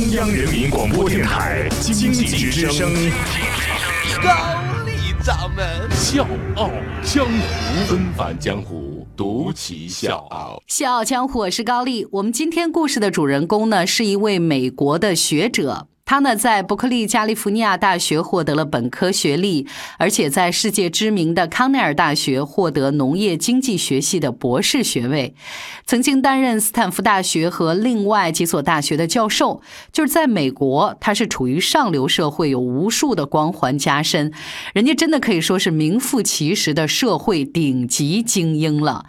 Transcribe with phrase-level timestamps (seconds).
[0.00, 2.90] 中央人民广播电台经济之声，
[4.22, 4.32] 高
[4.86, 4.92] 丽
[5.22, 6.26] 掌门笑
[6.56, 6.70] 傲
[7.02, 10.62] 江湖，恩返江湖，独骑笑傲。
[10.66, 12.06] 笑傲江湖，我是高丽。
[12.12, 15.88] 我们今天故事的主人公呢，是一位美国的学者。
[16.10, 25.36] 他呢，在伯克利加利福尼亚大学获得了本科学历，而且在世界知名的康奈尔大学获得农业经济学系的博士学位，
[25.86, 29.62] 曾经担任斯坦福大学和另外几所大学的教授。
[29.92, 34.32] 就是在美国，他是处于上流社会，有无数的光环加身，
[34.74, 39.06] 人家真的可以说是名副其实的社会顶级精英了。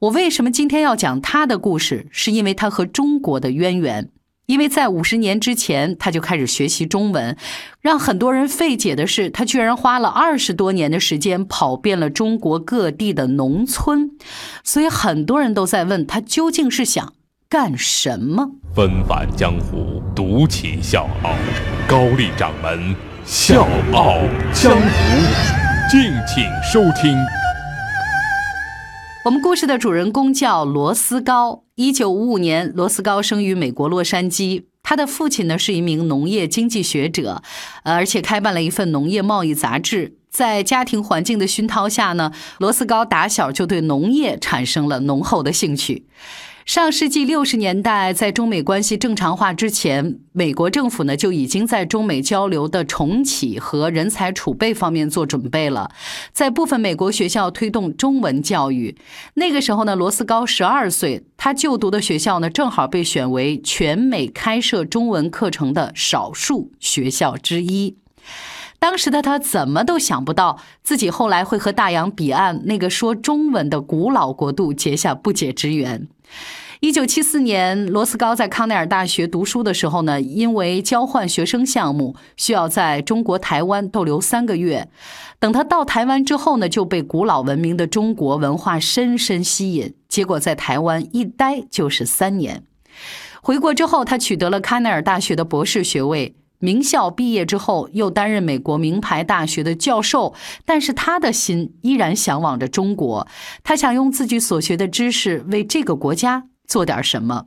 [0.00, 2.08] 我为什么今天要讲他的故事？
[2.10, 4.08] 是因为他和中国的渊源。
[4.50, 7.36] 因为在五十年之前，他就开始学习中文，
[7.80, 14.10] 让很多人费解的是，他居然花了二十多年的时间跑遍了中国各地的农村，
[14.64, 17.12] 所以很多人都在问他究竟是想
[17.48, 18.48] 干什么。
[18.74, 21.30] 纷返江湖，独起笑傲，
[21.86, 24.18] 高丽掌门笑傲
[24.52, 27.16] 江湖，敬请收听。
[29.22, 31.64] 我们故事的主人公叫罗斯高。
[31.74, 34.64] 一九五五年，罗斯高生于美国洛杉矶。
[34.82, 37.42] 他的父亲呢是一名农业经济学者，
[37.82, 40.16] 而且开办了一份农业贸易杂志。
[40.30, 46.06] 在家庭环境的熏陶下呢，罗斯高打小就对农业产生了浓厚的兴趣。
[46.66, 55.90] 上世纪六十年代，在中美关系正常化之前，美国政府呢就已经在中美交流的重启和人才储备方面做准备了，
[56.32, 58.96] 在部分美国学校推动中文教育。
[59.34, 67.96] 那个时候呢，罗斯高十二岁，他就读的学校呢正好被选为全美开设中文课程的少数学校之一。
[68.80, 76.08] 当时的他怎么都想不到，自己后来会和大洋彼岸那个说中文的古老国度结下不解之缘。
[76.80, 84.88] 一九七四年，罗斯高在康奈尔大学读书的时候呢，因为交换学生项目需要在中国台湾逗留三个月。
[85.38, 92.62] 等他到台湾之后呢，就被古老文明的中国文化深深吸引，结果在台湾一待就是三年。
[93.42, 96.34] 回国之后，他取得了康奈尔大学的博士学位。
[96.60, 100.34] 名校毕业之后，又担任美国名牌大学的教授，
[100.64, 103.26] 但是他的心依然向往着中国。
[103.64, 107.46] 他想用自己所学的知识为这个国家做点什么。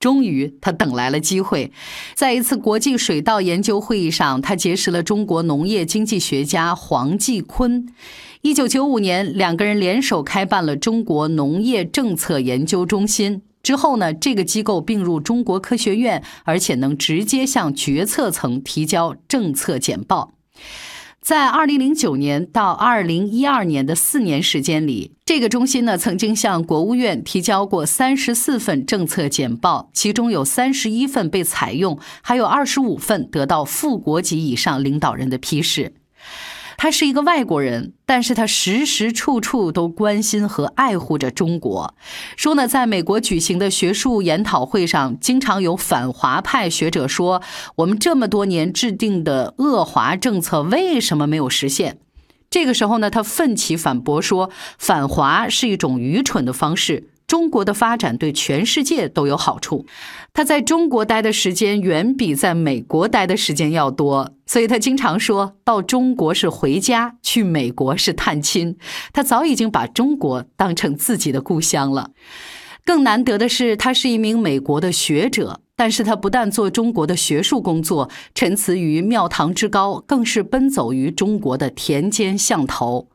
[0.00, 1.72] 终于，他等来了机会，
[2.14, 7.86] 在一次国际水稻研究会议上，他结识了中国农业经济学家黄继坤。
[8.42, 13.40] 一九九五年，两个人联手开办了中国农业政策研究中心。
[13.64, 20.34] 之后呢，这个机构并入中国科学院，而且能直接向决策层提交政策简报。
[21.20, 35.94] 在二零零九年到二零一二年的四年时间里，这个中心呢曾经向国务院提交过三十四份政策简报，其中有三十一份被采用，还有二十五份得到副国级以上领导人的批示。
[36.76, 41.94] 他是一个外国人，但是他时时处处都关心和爱护着中国。
[42.36, 47.42] 说呢，在美国举行的学术研讨会上，经常有反华派学者说
[47.76, 51.98] ：“我们这么多年制定的恶华政策为什么没有实现？”
[52.50, 59.86] 这个时候呢，他奋起反驳说：“反华是一种愚蠢的方式。”中国的发展对全世界都有好处。
[60.32, 68.76] 他在中国待的时间远比在美国待的时间要多，所以他经常说到中国是回家，去美国是探亲。
[69.12, 72.10] 他早已经把中国当成自己的故乡了。
[72.84, 83.08] 更难得的是，他是一名美国的学者，但是他不但做中国的学术工作，陈词于庙堂之高，更是奔走于中国的田间巷头。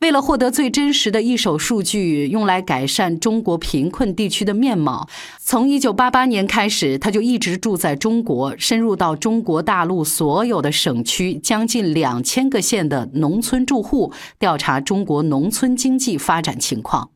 [0.00, 5.08] 为了获得最真实的一手数据，用来改善中国贫困地区的面貌，
[5.38, 17.10] 从1988年开始，他就一直住在中国，深入到中国大陆所有的省区，将近两千个县的农村住户，调查中国农村经济发展情况。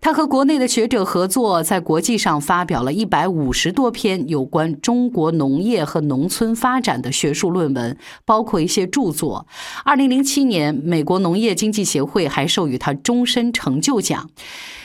[0.00, 9.46] 他和国内的学者合作，在国际上发表了一百五十多篇有关中国农业和农村发展的学术论文，包括一些著作。
[9.84, 14.30] 二零零七年，美国农业经济协会还授予他终身成就奖。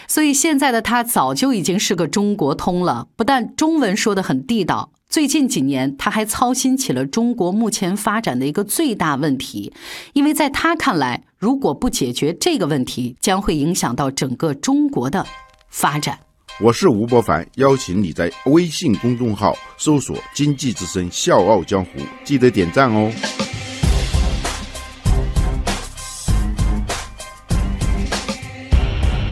[0.08, 4.92] 所以现在的他早就已经是个中国通了，不但中文说得很地道。
[5.09, 9.71] 最近几年，他还操心起了中国目前发展的一个最大问题，
[10.12, 15.25] 因为在他看来，如果不解决这个问题，将会影响到整个中国的
[15.69, 16.19] 发展。
[16.59, 21.92] 我是吴伯凡，邀请你在微信公众号搜索“经济之声笑傲江湖”，
[22.25, 23.09] 记得点赞哦。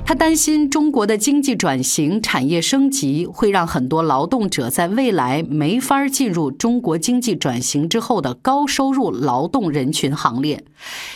[0.07, 10.63] 他担心中国的经济转型、产业升级会让很多劳动者在未来没法进入中国经济转型之后的高收入劳动人群行列。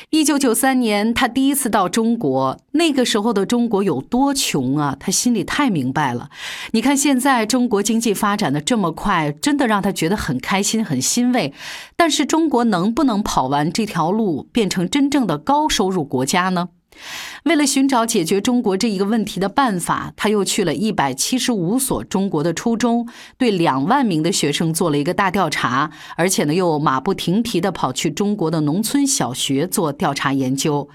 [0.09, 4.97] 一九九三年，他第一次到中国，那个时候的中国有多穷啊？
[4.99, 6.31] 他心里太明白了。
[6.71, 11.53] 你看现在中国经济发展的这么快，真的让他觉得很开心、很欣慰。
[11.95, 16.69] 但是中国能不能跑完这条路，变成真正的高收入国家呢？
[17.43, 23.07] 为了寻找解决中国这一个问题的办法，他又去了一百七十五所中国的初中，
[23.37, 30.89] 对两万名的学生做了一个大调查，而且呢又马不停蹄地跑去中国的农村小学做调查研究。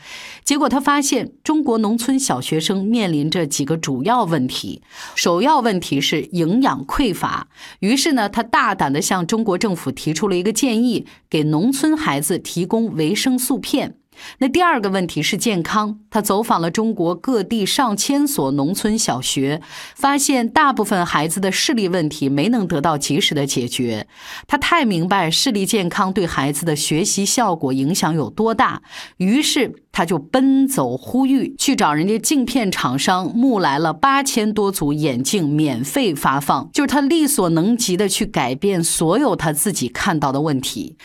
[0.45, 4.83] 结果他发现，中国农村小学生面临着几个主要问题，
[5.15, 7.49] 首要问题是营养匮乏。
[7.81, 13.97] 于是呢，他大胆地向中国政府提出了一个建议，给农村孩子提供维生素片。
[14.39, 15.99] 那第二个问题是健康。
[16.11, 19.61] 他走访了中国各地上千所农村小学，
[19.97, 24.07] 发现大部分孩子的视力问题没能得到及时的解决。
[24.47, 28.83] 他太明白视力健康对孩子的学习效果影响有多大，
[29.17, 36.71] 于是他就奔走呼吁，去找人家镜片厂商募来了八千多组眼镜，免费发放。
[36.73, 40.97] 就是他力所能及的去改变所有他自己看到的问题。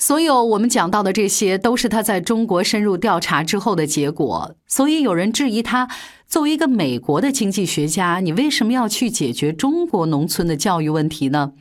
[0.00, 4.54] 所有我们讲到的这些，都是他在中国深入调查之后的结果。
[4.68, 5.88] 所以有人质疑他，
[6.28, 11.52] 作为一个美国的经济学家，你为什么要去解决中国农村的教育问题呢？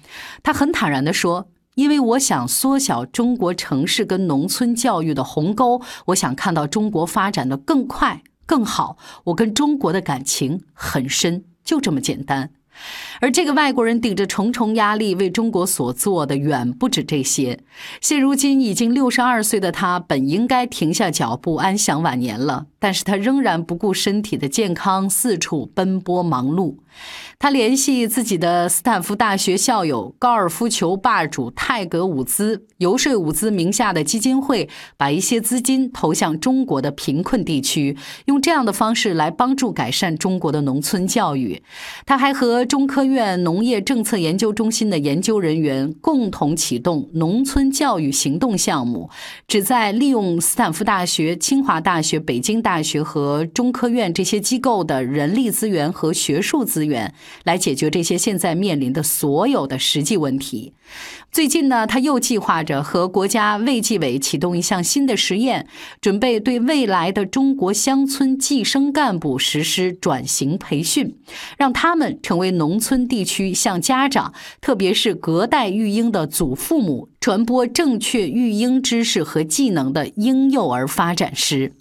[0.44, 8.98] 他很坦然地说：“因为我想缩小中国城市跟农村教育的鸿沟，我想看到中国发展的更快、更好。
[9.24, 12.51] 我跟中国的感情很深，就这么简单。”
[13.20, 17.60] 而这个外国人顶着重重压力为中国所做的远不止这些。
[18.02, 26.76] 现如今已经六十二岁的他，本应该停下脚步安享晚年了，但是他仍然不顾身体的健康，四处奔波忙碌。
[27.38, 37.96] 他联系自己的斯坦福大学校友、高尔夫球霸主泰格·伍兹，游说伍兹名下的基金会把一些资金投向中国的贫困地区，
[38.26, 41.62] 用这样的方式来帮助改善中国的农村教育。
[42.08, 49.10] 他还和中科院农业政策研究中心的研究人员共同启动农村教育行动项目，
[49.48, 57.14] 旨在利用斯坦福大学、清华大学、北京大学和中科院这些机构的人力资源和学术资源。
[57.46, 60.74] 来解决这些现在面临的所有的实际问题。
[61.31, 65.68] 最近呢，他又计划着和国家卫计委启动一项新的实验，
[66.02, 71.16] 准备对未来的中国乡村计生干部实施转型培训，
[71.58, 81.74] 让他们成为农村地区向家长，特别是隔代育婴的祖父母，传播正确育婴知识和技能的婴幼儿发展师。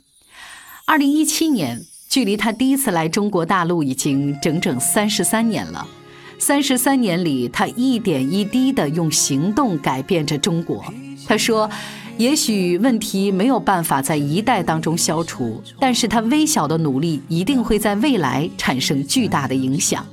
[0.86, 1.82] 二零一七年。
[2.08, 5.86] 距离他第一次来中国大陆已经整整三十三年了，
[6.38, 10.82] 三十三年里，他一点一滴地用行动改变着中国。
[11.26, 11.68] 他说
[12.16, 20.06] ：“也许问题没有办法在一代当中消除，但是他微小的努力一定会在未来产生巨大的影响。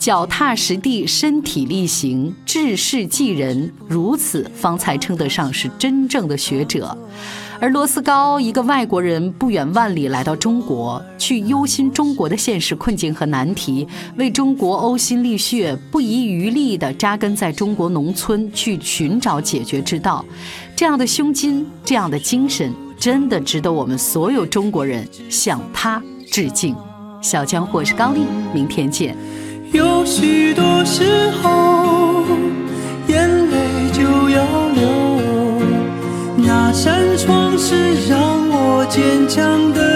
[0.00, 6.96] 脚踏实地，身体力行，治世济人，如此方才称得上是真正的学者。”
[7.60, 13.86] 而罗斯高一个外国人不远万里来到中国，去忧心中国的现实困境和难题，
[14.16, 20.24] 为中国呕心沥血，不遗余力地扎根在中国农村，去寻找解决之道。
[20.74, 26.74] 这样的胸襟，这样的精神，真的值得我们所有中国人向他致敬。
[27.20, 28.22] 小江或是高丽，
[28.54, 29.14] 明天见。
[29.72, 32.24] 有许多时候，
[33.06, 34.82] 眼泪就要流。
[36.36, 39.89] 那扇窗是让我坚强的